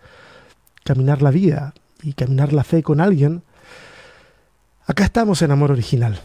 caminar 0.85 1.23
la 1.23 1.31
vida 1.31 1.75
y 2.03 2.15
caminar 2.15 2.53
la 2.53 2.65
fe 2.65 2.83
con 2.83 3.01
alguien, 3.01 3.43
acá 4.87 5.05
estamos 5.05 5.43
en 5.43 5.51
Amor 5.51 5.73
Original, 5.73 6.21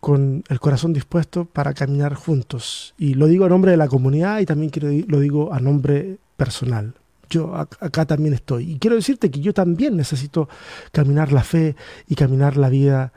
con 0.00 0.44
el 0.48 0.60
corazón 0.60 0.92
dispuesto 0.92 1.44
para 1.44 1.74
caminar 1.74 2.14
juntos. 2.14 2.94
Y 2.98 3.14
lo 3.14 3.26
digo 3.26 3.44
a 3.44 3.48
nombre 3.48 3.70
de 3.70 3.76
la 3.76 3.88
comunidad 3.88 4.40
y 4.40 4.46
también 4.46 4.70
lo 5.08 5.20
digo 5.20 5.52
a 5.52 5.60
nombre 5.60 6.18
personal 6.36 6.94
yo 7.32 7.56
acá 7.56 8.04
también 8.04 8.34
estoy. 8.34 8.72
Y 8.72 8.78
quiero 8.78 8.96
decirte 8.96 9.30
que 9.30 9.40
yo 9.40 9.54
también 9.54 9.96
necesito 9.96 10.48
caminar 10.92 11.32
la 11.32 11.42
fe 11.42 11.74
y 12.06 12.14
caminar 12.14 12.56
la 12.56 12.68
vida 12.68 13.12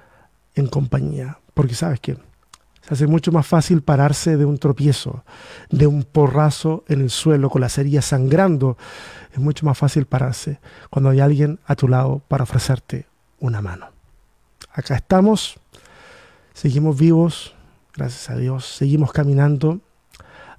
en 0.56 0.68
compañía. 0.68 1.40
Porque 1.54 1.76
sabes 1.76 2.00
que 2.00 2.18
se 2.88 2.94
hace 2.94 3.08
mucho 3.08 3.32
más 3.32 3.48
fácil 3.48 3.82
pararse 3.82 4.38
de 4.38 4.46
un 4.46 4.60
tropiezo, 4.60 5.24
de 5.72 5.88
un 5.88 6.04
porrazo 6.04 6.84
en 6.88 7.02
el 7.02 7.10
suelo 7.10 7.50
con 7.50 7.62
la 7.62 7.70
cerilla 7.70 8.04
sangrando. 8.04 8.78
Es 9.34 9.40
mucho 9.40 9.66
más 9.66 9.76
fácil 9.76 10.06
pararse 10.06 10.60
cuando 10.92 11.10
hay 11.10 11.20
alguien 11.20 11.60
a 11.66 11.76
tu 11.76 11.88
lado 11.88 12.22
para 12.28 12.44
ofrecerte 12.44 13.08
una 13.40 13.60
mano. 13.60 13.88
Acá 14.72 14.96
estamos, 14.96 15.60
seguimos 16.54 16.96
vivos, 17.00 17.56
gracias 17.96 18.30
a 18.30 18.36
Dios, 18.36 18.66
seguimos 18.66 19.12
caminando, 19.12 19.82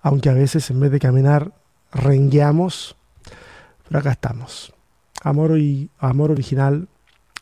aunque 0.03 0.29
a 0.29 0.35
veces 0.35 0.69
en 0.71 0.81
vez 0.81 0.91
de 0.91 0.99
caminar 0.99 1.53
rengueamos, 1.93 2.97
pero 3.87 4.01
acá 4.01 4.11
estamos. 4.11 4.73
Amor 5.23 5.59
y 5.59 5.91
amor 6.01 6.33
original 6.33 6.89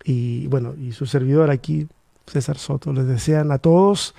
y 0.04 0.46
bueno, 0.48 0.74
y 0.74 0.92
su 0.92 1.06
servidor 1.06 1.50
aquí, 1.50 1.88
César 2.26 2.58
Soto, 2.58 2.92
les 2.92 3.06
desean 3.06 3.50
a 3.50 3.56
todos 3.56 4.14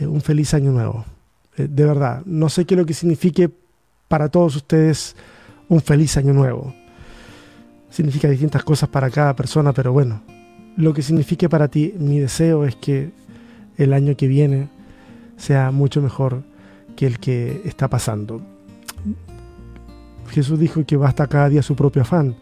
eh, 0.00 0.06
un 0.06 0.20
feliz 0.20 0.54
año 0.54 0.72
nuevo. 0.72 1.04
Eh, 1.56 1.68
de 1.70 1.84
verdad, 1.84 2.22
no 2.24 2.48
sé 2.48 2.64
qué 2.64 2.74
es 2.74 2.78
lo 2.78 2.86
que 2.86 2.94
signifique 2.94 3.50
para 4.08 4.28
todos 4.28 4.56
ustedes 4.56 5.14
un 5.68 5.80
feliz 5.80 6.16
año 6.16 6.32
nuevo. 6.32 6.74
Significa 7.90 8.28
distintas 8.28 8.64
cosas 8.64 8.88
para 8.88 9.10
cada 9.10 9.36
persona, 9.36 9.72
pero 9.72 9.92
bueno, 9.92 10.22
lo 10.76 10.94
que 10.94 11.02
signifique 11.02 11.48
para 11.48 11.68
ti, 11.68 11.94
mi 11.98 12.18
deseo 12.18 12.64
es 12.64 12.76
que 12.76 13.12
el 13.76 13.92
año 13.92 14.16
que 14.16 14.26
viene 14.26 14.68
sea 15.36 15.70
mucho 15.70 16.02
mejor 16.02 16.42
que 16.96 17.06
el 17.06 17.18
que 17.18 17.62
está 17.64 17.88
pasando. 17.88 18.42
Jesús 20.30 20.58
dijo 20.58 20.84
que 20.84 20.96
basta 20.96 21.26
cada 21.26 21.48
día 21.48 21.62
su 21.62 21.74
propio 21.74 22.02
afán. 22.02 22.36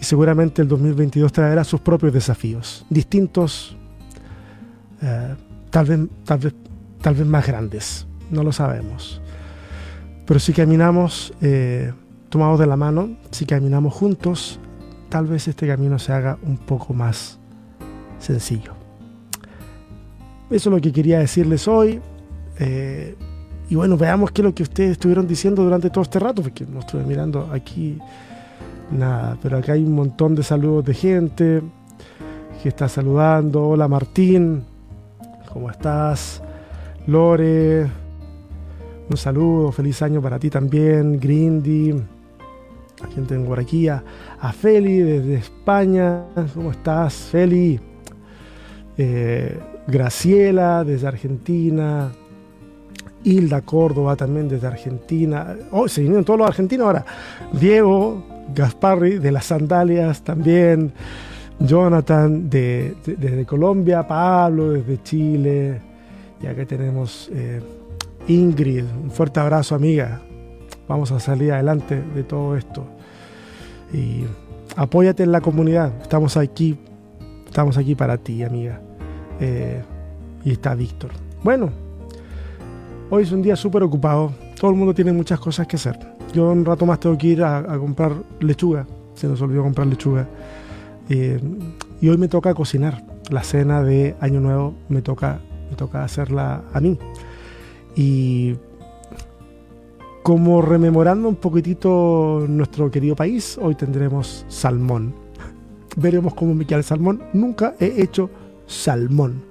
Y 0.00 0.04
seguramente 0.04 0.62
el 0.62 0.68
2022 0.68 1.32
traerá 1.32 1.62
sus 1.62 1.80
propios 1.80 2.12
desafíos, 2.12 2.84
distintos, 2.90 3.76
eh, 5.00 5.36
tal, 5.70 5.86
vez, 5.86 6.00
tal, 6.24 6.38
vez, 6.40 6.54
tal 7.02 7.14
vez 7.14 7.26
más 7.26 7.46
grandes, 7.46 8.06
no 8.30 8.42
lo 8.42 8.52
sabemos. 8.52 9.20
Pero 10.26 10.40
si 10.40 10.52
caminamos 10.52 11.34
eh, 11.42 11.92
tomados 12.30 12.58
de 12.58 12.66
la 12.66 12.76
mano, 12.76 13.10
si 13.30 13.44
caminamos 13.44 13.92
juntos, 13.92 14.58
tal 15.08 15.26
vez 15.26 15.48
este 15.48 15.66
camino 15.66 15.98
se 15.98 16.12
haga 16.12 16.38
un 16.42 16.56
poco 16.56 16.94
más 16.94 17.38
sencillo. 18.18 18.72
Eso 20.48 20.70
es 20.70 20.74
lo 20.74 20.80
que 20.80 20.92
quería 20.92 21.18
decirles 21.18 21.66
hoy. 21.66 22.00
Eh, 22.58 23.16
y 23.68 23.74
bueno, 23.74 23.96
veamos 23.96 24.30
qué 24.30 24.42
es 24.42 24.44
lo 24.44 24.54
que 24.54 24.62
ustedes 24.62 24.92
estuvieron 24.92 25.26
diciendo 25.26 25.64
durante 25.64 25.90
todo 25.90 26.02
este 26.02 26.18
rato, 26.18 26.42
porque 26.42 26.64
no 26.66 26.80
estuve 26.80 27.02
mirando 27.04 27.50
aquí 27.52 27.98
nada, 28.90 29.36
pero 29.42 29.58
acá 29.58 29.72
hay 29.72 29.82
un 29.82 29.94
montón 29.94 30.34
de 30.34 30.42
saludos 30.42 30.84
de 30.84 30.94
gente 30.94 31.62
que 32.62 32.68
está 32.68 32.88
saludando. 32.88 33.66
Hola 33.66 33.88
Martín, 33.88 34.62
¿cómo 35.52 35.70
estás? 35.70 36.42
Lore, 37.06 37.82
un 39.10 39.16
saludo, 39.16 39.72
feliz 39.72 40.00
año 40.02 40.22
para 40.22 40.38
ti 40.38 40.50
también. 40.50 41.18
Grindy, 41.18 41.92
a 43.02 43.06
quien 43.08 43.26
tengo 43.26 43.46
por 43.46 43.58
aquí, 43.58 43.88
a, 43.88 44.02
Feli 44.52 44.98
desde 44.98 45.34
España, 45.34 46.24
¿cómo 46.54 46.70
estás? 46.70 47.14
Feli, 47.14 47.80
eh, 48.96 49.58
Graciela 49.86 50.84
desde 50.84 51.08
Argentina. 51.08 52.12
Hilda 53.24 53.60
Córdoba 53.60 54.16
también 54.16 54.48
desde 54.48 54.66
Argentina. 54.66 55.56
Oh, 55.70 55.88
se 55.88 56.02
vinieron 56.02 56.24
todos 56.24 56.40
los 56.40 56.48
argentinos 56.48 56.86
ahora. 56.86 57.04
Diego 57.52 58.24
Gasparri 58.54 59.18
de 59.18 59.32
las 59.32 59.46
sandalias 59.46 60.22
también. 60.22 60.92
Jonathan 61.60 62.50
de, 62.50 62.96
desde 63.04 63.46
Colombia. 63.46 64.06
Pablo 64.06 64.70
desde 64.70 65.02
Chile. 65.02 65.91
Y 66.42 66.46
acá 66.46 66.64
tenemos 66.66 67.30
eh, 67.32 67.60
Ingrid. 68.28 68.84
Un 69.02 69.10
fuerte 69.10 69.40
abrazo, 69.40 69.74
amiga. 69.74 70.20
Vamos 70.88 71.12
a 71.12 71.20
salir 71.20 71.52
adelante 71.52 72.02
de 72.14 72.24
todo 72.24 72.56
esto. 72.56 72.84
Y 73.92 74.24
apóyate 74.76 75.22
en 75.22 75.32
la 75.32 75.40
comunidad. 75.40 75.92
Estamos 76.02 76.36
aquí. 76.36 76.76
Estamos 77.46 77.76
aquí 77.76 77.94
para 77.94 78.18
ti, 78.18 78.42
amiga. 78.42 78.80
Eh, 79.40 79.82
y 80.44 80.52
está 80.52 80.74
Víctor. 80.74 81.10
Bueno, 81.42 81.70
Hoy 83.14 83.24
es 83.24 83.32
un 83.32 83.42
día 83.42 83.56
súper 83.56 83.82
ocupado, 83.82 84.32
todo 84.58 84.70
el 84.70 84.76
mundo 84.78 84.94
tiene 84.94 85.12
muchas 85.12 85.38
cosas 85.38 85.66
que 85.66 85.76
hacer. 85.76 85.98
Yo 86.32 86.50
un 86.50 86.64
rato 86.64 86.86
más 86.86 86.98
tengo 86.98 87.18
que 87.18 87.26
ir 87.26 87.44
a, 87.44 87.62
comprar 87.76 88.14
lechuga, 88.40 88.86
se 89.12 89.28
nos 89.28 89.38
olvidó 89.42 89.62
comprar 89.62 89.86
lechuga. 89.86 90.26
Eh, 91.10 91.38
y 92.00 92.08
hoy 92.08 92.16
me 92.16 92.26
toca 92.28 92.54
cocinar. 92.54 93.04
La 93.28 93.42
cena 93.42 93.82
de 93.82 94.16
Año 94.18 94.40
Nuevo 94.40 94.72
me 94.88 95.02
toca, 95.02 95.40
me 95.72 95.76
toca 95.76 96.04
hacerla 96.04 96.64
a 96.74 96.80
mí. 96.80 96.98
Y 97.96 98.56
como 100.22 100.60
rememorando 100.60 101.28
un 101.28 101.36
poquitito 101.36 102.44
nuestro 102.46 102.90
querido 102.90 103.16
país, 103.16 103.58
hoy 103.60 103.74
tendremos 103.74 104.44
salmón. 104.48 105.14
Veremos 105.96 106.34
cómo 106.34 106.54
me 106.54 106.66
queda 106.66 106.78
el 106.78 106.84
salmón. 106.84 107.22
Nunca 107.32 107.74
he 107.80 108.02
hecho 108.02 108.28
salmón. 108.66 109.44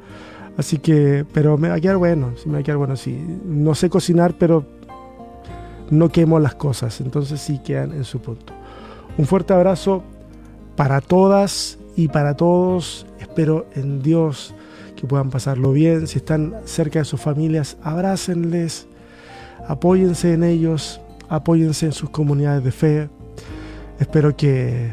Así 0.58 0.78
que, 0.78 1.26
pero 1.34 1.58
me 1.58 1.70
va 1.70 1.76
a 1.76 1.80
quedar 1.80 1.98
bueno, 1.98 2.34
sí 2.38 2.48
me 2.48 2.54
va 2.54 2.60
a 2.60 2.64
quedar 2.64 2.78
bueno, 2.78 2.96
sí. 2.96 3.18
No 3.44 3.74
sé 3.74 3.90
cocinar, 3.90 4.36
pero 4.38 4.64
no 5.90 6.10
quemo 6.10 6.40
las 6.40 6.54
cosas, 6.54 7.02
entonces 7.02 7.42
sí 7.42 7.60
quedan 7.66 7.94
en 7.94 8.04
su 8.04 8.20
punto. 8.20 8.54
Un 9.18 9.26
fuerte 9.26 9.54
abrazo 9.54 10.04
para 10.76 11.02
todas 11.02 11.80
y 11.96 12.10
para 12.10 12.36
todos. 12.36 13.08
Espero 13.20 13.66
en 13.74 14.04
Dios 14.04 14.54
que 15.02 15.08
puedan 15.08 15.32
pasarlo 15.32 15.74
bien. 15.74 16.06
Si 16.08 16.20
están 16.20 16.54
cerca 16.66 17.00
de 17.00 17.06
sus 17.06 17.20
familias, 17.20 17.76
abrácenles, 17.82 18.88
apóyense 19.68 20.34
en 20.34 20.44
ellos, 20.44 21.02
apóyense 21.28 21.88
en 21.88 21.92
sus 21.92 22.12
comunidades 22.12 22.64
de 22.64 22.72
fe. 22.72 23.10
Espero 24.00 24.38
que, 24.38 24.92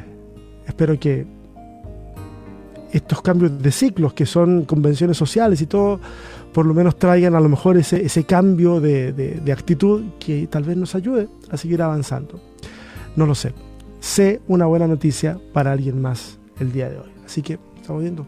espero 0.66 0.98
que 0.98 1.26
estos 2.90 3.20
cambios 3.20 3.62
de 3.62 3.70
ciclos 3.70 4.14
que 4.14 4.24
son 4.24 4.64
convenciones 4.64 5.18
sociales 5.18 5.60
y 5.60 5.66
todo, 5.66 6.00
por 6.54 6.64
lo 6.64 6.72
menos 6.72 6.96
traigan 6.98 7.34
a 7.34 7.40
lo 7.40 7.50
mejor 7.50 7.76
ese, 7.76 8.02
ese 8.02 8.24
cambio 8.24 8.80
de, 8.80 9.12
de 9.12 9.52
actitud 9.52 10.06
que 10.18 10.46
tal 10.46 10.64
vez 10.64 10.78
nos 10.78 10.94
ayude 10.94 11.28
a 11.50 11.58
seguir 11.58 11.82
avanzando. 11.82 12.40
No 13.14 13.26
lo 13.26 13.34
sé. 13.34 13.52
Sé 14.00 14.40
una 14.48 14.64
buena 14.64 14.86
noticia 14.86 15.38
para 15.52 15.72
alguien 15.72 16.00
más 16.00 16.38
el 16.60 16.72
día 16.72 16.88
de 16.88 16.96
hoy. 16.96 17.10
Así 17.26 17.42
que 17.42 17.58
estamos 17.76 18.00
viendo. 18.00 18.26